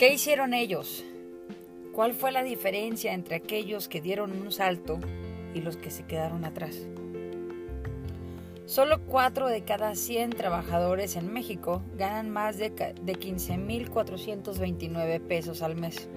¿Qué 0.00 0.12
hicieron 0.14 0.54
ellos? 0.54 1.04
¿Cuál 1.92 2.14
fue 2.14 2.32
la 2.32 2.42
diferencia 2.42 3.12
entre 3.12 3.36
aquellos 3.36 3.86
que 3.86 4.00
dieron 4.00 4.32
un 4.32 4.50
salto 4.50 4.98
y 5.52 5.60
los 5.60 5.76
que 5.76 5.90
se 5.90 6.06
quedaron 6.06 6.46
atrás? 6.46 6.88
Solo 8.64 9.04
4 9.04 9.48
de 9.48 9.62
cada 9.62 9.94
100 9.94 10.30
trabajadores 10.30 11.16
en 11.16 11.30
México 11.30 11.82
ganan 11.98 12.30
más 12.30 12.56
de, 12.56 12.70
de 12.70 13.12
15.429 13.12 15.20
pesos 15.20 15.60
al 15.60 15.76
mes. 15.76 16.08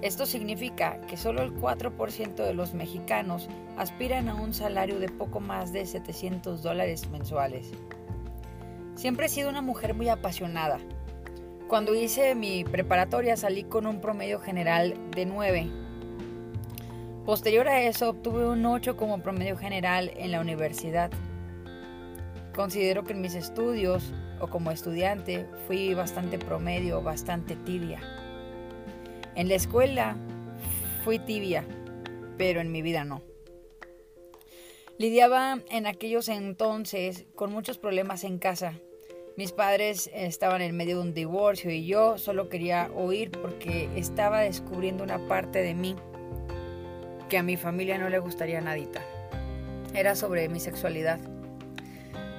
Esto 0.00 0.24
significa 0.24 1.02
que 1.02 1.18
solo 1.18 1.42
el 1.42 1.52
4% 1.52 2.36
de 2.36 2.54
los 2.54 2.72
mexicanos 2.72 3.50
aspiran 3.76 4.30
a 4.30 4.34
un 4.34 4.54
salario 4.54 4.98
de 4.98 5.10
poco 5.10 5.40
más 5.40 5.74
de 5.74 5.84
700 5.84 6.62
dólares 6.62 7.06
mensuales. 7.10 7.70
Siempre 8.94 9.26
he 9.26 9.28
sido 9.28 9.50
una 9.50 9.60
mujer 9.60 9.92
muy 9.92 10.08
apasionada. 10.08 10.78
Cuando 11.68 11.94
hice 11.94 12.34
mi 12.34 12.64
preparatoria 12.64 13.36
salí 13.36 13.64
con 13.64 13.86
un 13.86 14.00
promedio 14.00 14.38
general 14.38 14.94
de 15.12 15.26
9 15.26 15.84
Posterior 17.24 17.66
a 17.68 17.80
eso 17.80 18.10
obtuve 18.10 18.46
un 18.46 18.66
8 18.66 18.98
como 18.98 19.22
promedio 19.22 19.56
general 19.56 20.12
en 20.18 20.30
la 20.30 20.42
universidad. 20.42 21.10
Considero 22.54 23.04
que 23.04 23.14
en 23.14 23.22
mis 23.22 23.34
estudios 23.34 24.12
o 24.40 24.48
como 24.48 24.70
estudiante 24.70 25.46
fui 25.66 25.94
bastante 25.94 26.38
promedio, 26.38 27.00
bastante 27.00 27.56
tibia. 27.56 27.98
En 29.34 29.48
la 29.48 29.54
escuela 29.54 30.16
fui 31.02 31.18
tibia, 31.18 31.64
pero 32.36 32.60
en 32.60 32.70
mi 32.70 32.82
vida 32.82 33.04
no. 33.04 33.22
Lidiaba 34.98 35.60
en 35.70 35.86
aquellos 35.86 36.28
entonces 36.28 37.24
con 37.34 37.50
muchos 37.50 37.78
problemas 37.78 38.22
en 38.24 38.38
casa. 38.38 38.74
Mis 39.36 39.50
padres 39.50 40.08
estaban 40.14 40.62
en 40.62 40.76
medio 40.76 40.98
de 40.98 41.02
un 41.02 41.12
divorcio 41.12 41.68
y 41.72 41.84
yo 41.84 42.18
solo 42.18 42.48
quería 42.48 42.88
oír 42.94 43.32
porque 43.32 43.88
estaba 43.96 44.38
descubriendo 44.38 45.02
una 45.02 45.26
parte 45.26 45.60
de 45.60 45.74
mí 45.74 45.96
que 47.28 47.38
a 47.38 47.42
mi 47.42 47.56
familia 47.56 47.98
no 47.98 48.08
le 48.08 48.20
gustaría 48.20 48.60
nadita. 48.60 49.02
Era 49.92 50.14
sobre 50.14 50.48
mi 50.48 50.60
sexualidad. 50.60 51.18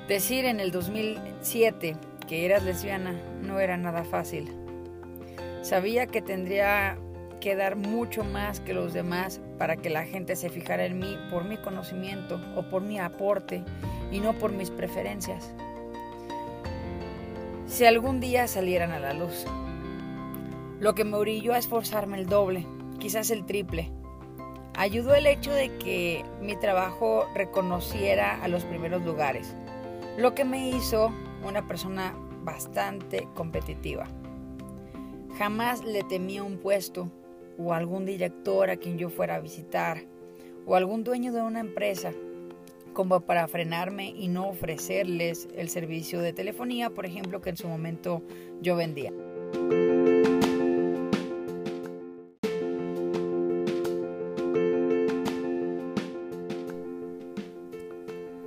Decir 0.08 0.46
en 0.46 0.62
el 0.62 0.72
2007 0.72 1.98
que 2.30 2.46
eras 2.46 2.64
lesbiana 2.64 3.12
no 3.42 3.60
era 3.60 3.76
nada 3.76 4.06
fácil. 4.06 4.50
Sabía 5.64 6.08
que 6.08 6.22
tendría 6.22 6.98
que 7.42 7.58
dar 7.58 7.76
mucho 7.76 8.24
más 8.24 8.62
que 8.62 8.74
los 8.74 8.94
demás 8.94 9.42
para 9.58 9.76
que 9.76 9.90
la 9.90 10.06
gente 10.06 10.38
se 10.38 10.50
fijara 10.50 10.86
en 10.86 11.00
mí 11.00 11.18
por 11.30 11.44
mi 11.44 11.58
conocimiento 11.58 12.40
o 12.56 12.64
por 12.64 12.84
mi 12.84 13.00
aporte 13.00 13.66
y 14.14 14.22
no 14.22 14.32
por 14.32 14.54
mis 14.54 14.72
preferencias. 14.72 15.54
Si 17.76 17.84
algún 17.84 18.22
día 18.22 18.48
salieran 18.48 18.94
a 18.94 19.02
la 19.02 19.12
luz. 19.14 19.46
Lo 20.80 20.96
que 20.96 21.04
me 21.04 21.18
orilló 21.18 21.52
a 21.52 21.58
esforzarme 21.58 22.18
el 22.18 22.26
doble, 22.26 22.66
quizás 23.00 23.32
el 23.32 23.46
triple, 23.46 23.92
Ayudó 24.78 25.14
el 25.14 25.28
hecho 25.28 25.52
de 25.52 25.78
que 25.78 26.24
mi 26.42 26.56
trabajo 26.56 27.28
reconociera 27.36 28.42
a 28.42 28.48
los 28.48 28.64
primeros 28.64 29.04
lugares, 29.04 29.58
lo 30.18 30.34
que 30.34 30.46
me 30.46 30.70
hizo 30.70 31.12
una 31.46 31.68
persona 31.68 32.16
bastante 32.44 33.28
competitiva. 33.36 34.08
Jamás 35.38 35.84
le 35.84 36.04
temía 36.04 36.44
un 36.44 36.60
puesto 36.60 37.12
o 37.58 37.74
algún 37.74 38.06
director 38.06 38.70
a 38.70 38.78
quien 38.78 38.98
yo 38.98 39.10
fuera 39.10 39.36
a 39.36 39.42
visitar 39.42 40.06
o 40.66 40.78
algún 40.78 41.04
dueño 41.04 41.34
de 41.34 41.42
una 41.42 41.60
empresa 41.60 42.14
como 42.96 43.20
para 43.20 43.48
frenarme 43.48 44.10
y 44.10 44.28
no 44.28 44.48
ofrecerles 44.48 45.48
el 45.56 45.70
servicio 45.70 46.22
de 46.22 46.34
telefonía, 46.34 46.90
por 46.90 47.06
ejemplo, 47.06 47.42
que 47.42 47.52
en 47.52 47.58
su 47.58 47.68
momento 47.68 48.24
yo 48.62 48.76
vendía. 48.76 49.12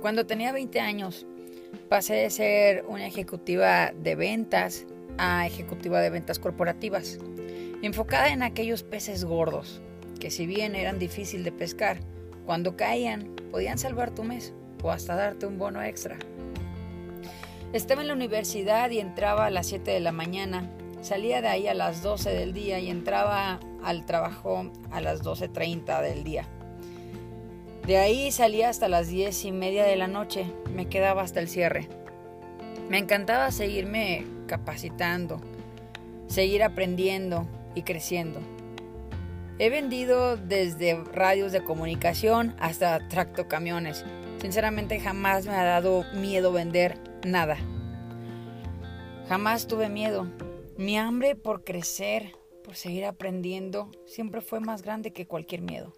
Cuando 0.01 0.25
tenía 0.25 0.51
20 0.51 0.79
años, 0.79 1.25
pasé 1.87 2.15
de 2.15 2.29
ser 2.29 2.83
una 2.87 3.05
ejecutiva 3.05 3.91
de 3.91 4.15
ventas 4.15 4.85
a 5.17 5.45
ejecutiva 5.45 6.01
de 6.01 6.09
ventas 6.09 6.39
corporativas, 6.39 7.19
enfocada 7.81 8.29
en 8.29 8.41
aquellos 8.41 8.83
peces 8.83 9.23
gordos, 9.23 9.81
que 10.19 10.31
si 10.31 10.47
bien 10.47 10.75
eran 10.75 10.97
difícil 10.97 11.43
de 11.43 11.51
pescar, 11.51 11.99
cuando 12.49 12.75
caían 12.75 13.35
podían 13.51 13.77
salvar 13.77 14.09
tu 14.09 14.23
mes 14.23 14.55
o 14.81 14.89
hasta 14.89 15.15
darte 15.15 15.45
un 15.45 15.59
bono 15.59 15.83
extra. 15.83 16.17
Estaba 17.73 18.01
en 18.01 18.07
la 18.07 18.15
universidad 18.15 18.89
y 18.89 18.97
entraba 18.97 19.45
a 19.45 19.51
las 19.51 19.67
7 19.67 19.91
de 19.91 19.99
la 19.99 20.11
mañana, 20.11 20.67
salía 21.03 21.43
de 21.43 21.47
ahí 21.47 21.67
a 21.67 21.75
las 21.75 22.01
12 22.01 22.31
del 22.31 22.53
día 22.53 22.79
y 22.79 22.89
entraba 22.89 23.59
al 23.83 24.03
trabajo 24.07 24.71
a 24.89 24.99
las 24.99 25.21
12.30 25.21 26.01
del 26.01 26.23
día. 26.23 26.47
De 27.85 27.97
ahí 27.97 28.31
salía 28.31 28.69
hasta 28.69 28.87
las 28.87 29.09
diez 29.09 29.45
y 29.45 29.51
media 29.51 29.83
de 29.83 29.95
la 29.95 30.07
noche, 30.07 30.51
me 30.73 30.87
quedaba 30.87 31.21
hasta 31.21 31.41
el 31.41 31.49
cierre. 31.49 31.87
Me 32.89 32.97
encantaba 32.97 33.51
seguirme 33.51 34.25
capacitando, 34.47 35.39
seguir 36.25 36.63
aprendiendo 36.63 37.45
y 37.75 37.83
creciendo. 37.83 38.39
He 39.61 39.69
vendido 39.69 40.37
desde 40.37 41.03
radios 41.11 41.51
de 41.51 41.61
comunicación 41.61 42.55
hasta 42.59 43.05
tractocamiones. 43.09 44.05
Sinceramente 44.39 45.01
jamás 45.01 45.45
me 45.45 45.51
ha 45.51 45.65
dado 45.65 46.05
miedo 46.13 46.53
vender 46.53 46.97
nada. 47.25 47.57
Jamás 49.27 49.67
tuve 49.67 49.89
miedo. 49.89 50.31
Mi 50.77 50.97
hambre 50.97 51.35
por 51.35 51.65
crecer, 51.65 52.31
por 52.63 52.77
seguir 52.77 53.03
aprendiendo, 53.03 53.91
siempre 54.05 54.39
fue 54.39 54.61
más 54.61 54.81
grande 54.81 55.11
que 55.11 55.27
cualquier 55.27 55.61
miedo. 55.61 55.93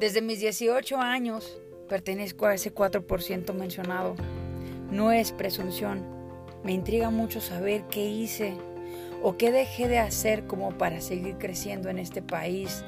Desde 0.00 0.20
mis 0.20 0.40
18 0.40 0.96
años 0.98 1.60
pertenezco 1.88 2.46
a 2.46 2.54
ese 2.54 2.74
4% 2.74 3.54
mencionado. 3.54 4.16
No 4.90 5.12
es 5.12 5.30
presunción. 5.30 6.04
Me 6.64 6.72
intriga 6.72 7.10
mucho 7.10 7.40
saber 7.40 7.84
qué 7.88 8.04
hice 8.04 8.56
o 9.22 9.36
qué 9.36 9.50
dejé 9.50 9.88
de 9.88 9.98
hacer 9.98 10.46
como 10.46 10.70
para 10.72 11.00
seguir 11.00 11.36
creciendo 11.38 11.88
en 11.88 11.98
este 11.98 12.22
país 12.22 12.84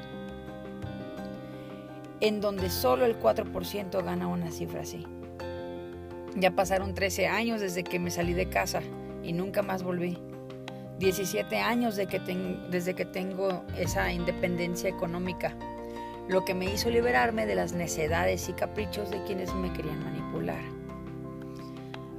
en 2.20 2.40
donde 2.40 2.70
solo 2.70 3.04
el 3.04 3.18
4% 3.18 4.04
gana 4.04 4.28
una 4.28 4.50
cifra 4.50 4.82
así. 4.82 5.04
Ya 6.36 6.52
pasaron 6.52 6.94
13 6.94 7.26
años 7.26 7.60
desde 7.60 7.82
que 7.82 7.98
me 7.98 8.10
salí 8.10 8.32
de 8.32 8.48
casa 8.48 8.80
y 9.22 9.32
nunca 9.32 9.62
más 9.62 9.82
volví. 9.82 10.18
17 10.98 11.56
años 11.58 11.96
desde 11.96 12.94
que 12.94 13.04
tengo 13.04 13.64
esa 13.76 14.12
independencia 14.12 14.88
económica 14.88 15.56
lo 16.28 16.44
que 16.44 16.54
me 16.54 16.66
hizo 16.66 16.88
liberarme 16.90 17.46
de 17.46 17.54
las 17.54 17.72
necedades 17.72 18.48
y 18.48 18.52
caprichos 18.52 19.10
de 19.10 19.22
quienes 19.24 19.52
me 19.54 19.72
querían 19.72 20.02
manipular. 20.04 20.62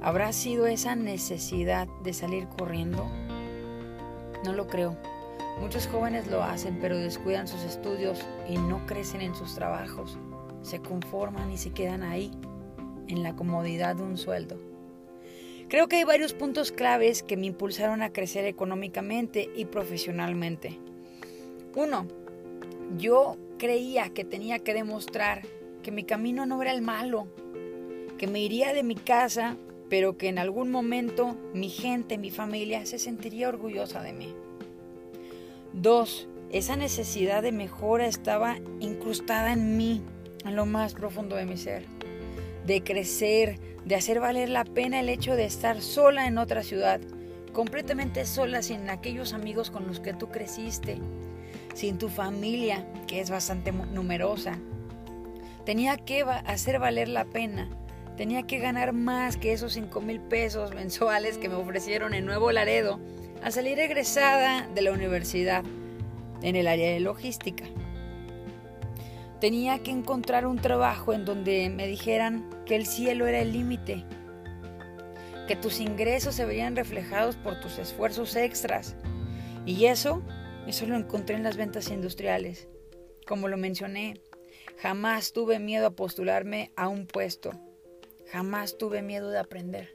¿Habrá 0.02 0.32
sido 0.32 0.66
esa 0.66 0.94
necesidad 0.94 1.88
de 2.02 2.12
salir 2.12 2.46
corriendo? 2.46 3.10
No 4.44 4.52
lo 4.52 4.66
creo. 4.66 4.96
Muchos 5.60 5.86
jóvenes 5.86 6.26
lo 6.26 6.42
hacen, 6.42 6.78
pero 6.80 6.98
descuidan 6.98 7.48
sus 7.48 7.62
estudios 7.62 8.20
y 8.48 8.58
no 8.58 8.84
crecen 8.86 9.20
en 9.20 9.34
sus 9.34 9.54
trabajos. 9.54 10.18
Se 10.62 10.80
conforman 10.80 11.50
y 11.50 11.58
se 11.58 11.70
quedan 11.70 12.02
ahí, 12.02 12.30
en 13.08 13.22
la 13.22 13.36
comodidad 13.36 13.96
de 13.96 14.02
un 14.02 14.16
sueldo. 14.16 14.58
Creo 15.68 15.88
que 15.88 15.96
hay 15.96 16.04
varios 16.04 16.34
puntos 16.34 16.72
claves 16.72 17.22
que 17.22 17.36
me 17.36 17.46
impulsaron 17.46 18.02
a 18.02 18.12
crecer 18.12 18.44
económicamente 18.44 19.50
y 19.56 19.64
profesionalmente. 19.64 20.78
Uno, 21.74 22.06
yo 22.98 23.36
creía 23.58 24.10
que 24.10 24.24
tenía 24.24 24.58
que 24.58 24.74
demostrar 24.74 25.42
que 25.82 25.90
mi 25.90 26.04
camino 26.04 26.46
no 26.46 26.60
era 26.60 26.72
el 26.72 26.82
malo, 26.82 27.28
que 28.18 28.26
me 28.26 28.40
iría 28.40 28.72
de 28.72 28.82
mi 28.82 28.94
casa, 28.94 29.56
pero 29.88 30.18
que 30.18 30.28
en 30.28 30.38
algún 30.38 30.70
momento 30.70 31.36
mi 31.52 31.68
gente, 31.68 32.18
mi 32.18 32.30
familia 32.30 32.86
se 32.86 32.98
sentiría 32.98 33.48
orgullosa 33.48 34.02
de 34.02 34.12
mí. 34.12 34.34
Dos, 35.84 36.28
esa 36.50 36.76
necesidad 36.76 37.42
de 37.42 37.52
mejora 37.52 38.06
estaba 38.06 38.56
incrustada 38.80 39.52
en 39.52 39.76
mí, 39.76 40.02
en 40.46 40.56
lo 40.56 40.64
más 40.64 40.94
profundo 40.94 41.36
de 41.36 41.44
mi 41.44 41.58
ser, 41.58 41.84
de 42.64 42.82
crecer, 42.82 43.58
de 43.84 43.94
hacer 43.94 44.18
valer 44.18 44.48
la 44.48 44.64
pena 44.64 44.98
el 44.98 45.10
hecho 45.10 45.36
de 45.36 45.44
estar 45.44 45.82
sola 45.82 46.26
en 46.26 46.38
otra 46.38 46.62
ciudad, 46.62 47.02
completamente 47.52 48.24
sola 48.24 48.62
sin 48.62 48.88
aquellos 48.88 49.34
amigos 49.34 49.70
con 49.70 49.86
los 49.86 50.00
que 50.00 50.14
tú 50.14 50.30
creciste, 50.30 50.96
sin 51.74 51.98
tu 51.98 52.08
familia, 52.08 52.86
que 53.06 53.20
es 53.20 53.28
bastante 53.28 53.70
numerosa. 53.70 54.58
Tenía 55.66 55.98
que 55.98 56.22
hacer 56.22 56.78
valer 56.78 57.08
la 57.08 57.26
pena. 57.26 57.68
Tenía 58.16 58.44
que 58.44 58.58
ganar 58.58 58.94
más 58.94 59.36
que 59.36 59.52
esos 59.52 59.74
5 59.74 60.00
mil 60.00 60.20
pesos 60.20 60.74
mensuales 60.74 61.36
que 61.36 61.50
me 61.50 61.56
ofrecieron 61.56 62.14
en 62.14 62.24
Nuevo 62.24 62.52
Laredo 62.52 63.00
al 63.44 63.52
salir 63.52 63.78
egresada 63.78 64.66
de 64.74 64.80
la 64.80 64.90
universidad 64.90 65.64
en 66.40 66.56
el 66.56 66.66
área 66.66 66.90
de 66.90 67.00
logística. 67.00 67.66
Tenía 69.38 69.82
que 69.82 69.90
encontrar 69.90 70.46
un 70.46 70.56
trabajo 70.56 71.12
en 71.12 71.26
donde 71.26 71.68
me 71.68 71.86
dijeran 71.86 72.48
que 72.64 72.74
el 72.74 72.86
cielo 72.86 73.26
era 73.26 73.40
el 73.40 73.52
límite. 73.52 74.04
que 75.46 75.56
tus 75.56 75.78
ingresos 75.78 76.34
se 76.34 76.46
verían 76.46 76.74
reflejados 76.74 77.36
por 77.36 77.60
tus 77.60 77.76
esfuerzos 77.76 78.34
extras. 78.34 78.96
Y 79.66 79.84
eso, 79.84 80.22
eso 80.66 80.86
lo 80.86 80.96
encontré 80.96 81.36
en 81.36 81.42
las 81.42 81.58
ventas 81.58 81.90
industriales. 81.90 82.66
Como 83.26 83.48
lo 83.48 83.58
mencioné, 83.58 84.22
jamás 84.78 85.34
tuve 85.34 85.58
miedo 85.58 85.88
a 85.88 85.96
postularme 85.96 86.72
a 86.76 86.88
un 86.88 87.06
puesto. 87.06 87.50
Jamás 88.32 88.78
tuve 88.78 89.02
miedo 89.02 89.28
de 89.28 89.38
aprender. 89.38 89.92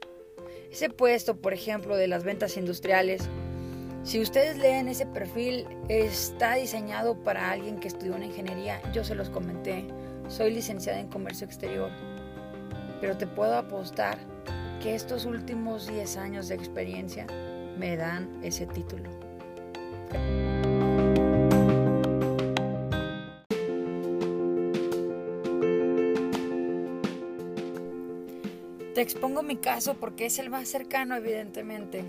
Ese 0.70 0.88
puesto, 0.88 1.36
por 1.36 1.52
ejemplo, 1.52 1.96
de 1.96 2.06
las 2.06 2.22
ventas 2.22 2.56
industriales, 2.56 3.28
si 4.04 4.20
ustedes 4.20 4.56
leen 4.56 4.88
ese 4.88 5.04
perfil, 5.04 5.66
está 5.88 6.54
diseñado 6.54 7.16
para 7.22 7.50
alguien 7.50 7.78
que 7.78 7.88
estudió 7.88 8.14
una 8.14 8.26
ingeniería. 8.26 8.80
Yo 8.92 9.04
se 9.04 9.14
los 9.14 9.28
comenté. 9.30 9.86
Soy 10.28 10.52
licenciada 10.52 11.00
en 11.00 11.08
comercio 11.08 11.44
exterior. 11.44 11.90
Pero 13.00 13.16
te 13.16 13.26
puedo 13.26 13.56
apostar 13.56 14.18
que 14.80 14.94
estos 14.94 15.26
últimos 15.26 15.86
10 15.86 16.16
años 16.16 16.48
de 16.48 16.54
experiencia 16.54 17.26
me 17.76 17.96
dan 17.96 18.40
ese 18.42 18.66
título. 18.66 19.10
Expongo 29.00 29.42
mi 29.42 29.56
caso 29.56 29.94
porque 29.94 30.26
es 30.26 30.38
el 30.38 30.50
más 30.50 30.68
cercano, 30.68 31.16
evidentemente. 31.16 32.04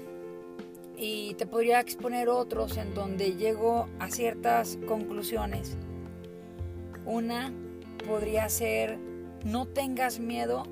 Y 0.98 1.36
te 1.36 1.48
podría 1.48 1.80
exponer 1.80 2.28
otros 2.28 2.76
en 2.76 2.94
donde 2.94 3.38
llego 3.38 3.88
a 4.00 4.10
ciertas 4.10 4.78
conclusiones. 4.90 5.78
Una 7.06 7.54
podría 8.06 8.50
ser, 8.50 8.98
no 9.46 9.68
tengas 9.68 10.20
miedo 10.20 10.64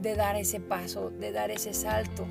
de 0.00 0.16
dar 0.16 0.34
ese 0.34 0.58
paso, 0.58 1.10
de 1.10 1.30
dar 1.30 1.52
ese 1.52 1.74
salto. 1.74 2.26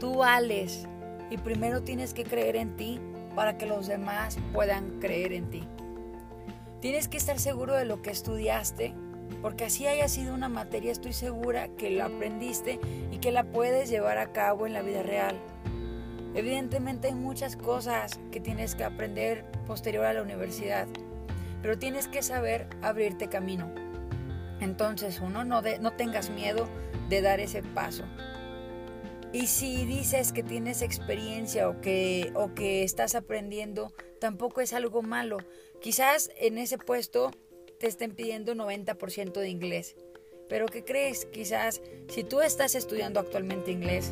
Tú 0.00 0.18
vales 0.18 0.86
y 1.30 1.38
primero 1.38 1.82
tienes 1.82 2.12
que 2.12 2.24
creer 2.24 2.56
en 2.56 2.76
ti 2.76 3.00
para 3.34 3.56
que 3.56 3.64
los 3.64 3.86
demás 3.86 4.36
puedan 4.52 5.00
creer 5.00 5.32
en 5.32 5.48
ti. 5.48 5.66
Tienes 6.82 7.08
que 7.08 7.16
estar 7.16 7.38
seguro 7.38 7.74
de 7.74 7.86
lo 7.86 8.02
que 8.02 8.10
estudiaste 8.10 8.92
porque 9.44 9.64
así 9.64 9.86
haya 9.86 10.08
sido 10.08 10.32
una 10.32 10.48
materia, 10.48 10.90
estoy 10.90 11.12
segura 11.12 11.68
que 11.76 11.90
la 11.90 12.06
aprendiste 12.06 12.80
y 13.12 13.18
que 13.18 13.30
la 13.30 13.44
puedes 13.44 13.90
llevar 13.90 14.16
a 14.16 14.32
cabo 14.32 14.66
en 14.66 14.72
la 14.72 14.80
vida 14.80 15.02
real. 15.02 15.38
Evidentemente 16.34 17.08
hay 17.08 17.14
muchas 17.14 17.54
cosas 17.54 18.18
que 18.32 18.40
tienes 18.40 18.74
que 18.74 18.84
aprender 18.84 19.44
posterior 19.66 20.06
a 20.06 20.14
la 20.14 20.22
universidad, 20.22 20.88
pero 21.60 21.78
tienes 21.78 22.08
que 22.08 22.22
saber 22.22 22.66
abrirte 22.80 23.28
camino. 23.28 23.70
Entonces, 24.60 25.20
uno, 25.20 25.44
no, 25.44 25.60
no 25.60 25.92
tengas 25.92 26.30
miedo 26.30 26.66
de 27.10 27.20
dar 27.20 27.38
ese 27.38 27.62
paso. 27.62 28.04
Y 29.34 29.48
si 29.48 29.84
dices 29.84 30.32
que 30.32 30.42
tienes 30.42 30.80
experiencia 30.80 31.68
o 31.68 31.82
que, 31.82 32.32
o 32.34 32.54
que 32.54 32.82
estás 32.82 33.14
aprendiendo, 33.14 33.92
tampoco 34.20 34.62
es 34.62 34.72
algo 34.72 35.02
malo. 35.02 35.36
Quizás 35.82 36.30
en 36.38 36.56
ese 36.56 36.78
puesto 36.78 37.30
te 37.84 37.88
estén 37.88 38.12
pidiendo 38.12 38.54
90% 38.54 39.34
de 39.34 39.48
inglés. 39.50 39.94
Pero 40.48 40.64
¿qué 40.64 40.84
crees? 40.84 41.26
Quizás 41.26 41.82
si 42.08 42.24
tú 42.24 42.40
estás 42.40 42.74
estudiando 42.74 43.20
actualmente 43.20 43.72
inglés 43.72 44.10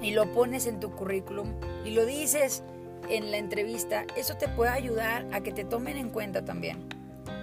y 0.00 0.12
lo 0.12 0.32
pones 0.32 0.66
en 0.66 0.80
tu 0.80 0.90
currículum 0.90 1.52
y 1.84 1.90
lo 1.90 2.06
dices 2.06 2.62
en 3.10 3.30
la 3.30 3.36
entrevista, 3.36 4.06
eso 4.16 4.38
te 4.38 4.48
puede 4.48 4.70
ayudar 4.70 5.28
a 5.30 5.42
que 5.42 5.52
te 5.52 5.64
tomen 5.64 5.98
en 5.98 6.08
cuenta 6.08 6.42
también. 6.46 6.88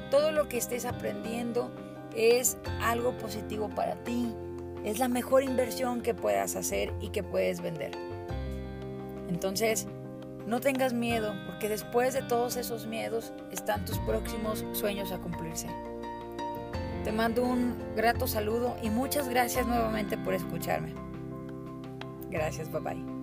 Todo 0.09 0.31
lo 0.31 0.49
que 0.49 0.57
estés 0.57 0.85
aprendiendo 0.85 1.69
es 2.15 2.57
algo 2.81 3.15
positivo 3.19 3.69
para 3.69 3.93
ti. 4.03 4.33
Es 4.85 4.97
la 4.97 5.07
mejor 5.07 5.43
inversión 5.43 6.01
que 6.01 6.15
puedas 6.15 6.55
hacer 6.55 6.91
y 6.99 7.09
que 7.09 7.21
puedes 7.21 7.61
vender. 7.61 7.91
Entonces, 9.29 9.85
no 10.47 10.61
tengas 10.61 10.93
miedo, 10.93 11.35
porque 11.45 11.69
después 11.69 12.13
de 12.13 12.23
todos 12.23 12.55
esos 12.55 12.87
miedos 12.87 13.33
están 13.51 13.85
tus 13.85 13.99
próximos 13.99 14.65
sueños 14.71 15.11
a 15.11 15.19
cumplirse. 15.19 15.67
Te 17.03 17.11
mando 17.11 17.43
un 17.43 17.75
grato 17.95 18.27
saludo 18.27 18.75
y 18.81 18.89
muchas 18.89 19.29
gracias 19.29 19.67
nuevamente 19.67 20.17
por 20.17 20.33
escucharme. 20.33 20.93
Gracias, 22.29 22.71
bye 22.71 22.81
bye. 22.81 23.16